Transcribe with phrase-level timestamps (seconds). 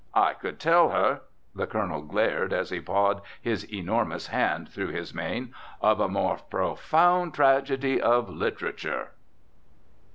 [0.17, 1.21] I could tell her"
[1.53, 6.37] the Colonel glared as he pawed his enormous hand through his mane "of a more
[6.49, 9.09] profound tragedy of literature."